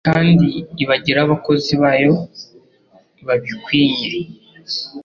kandi 0.07 0.47
ibagire 0.83 1.19
abakozi 1.25 1.73
bayo 1.81 2.11
babikwinye. 3.27 4.11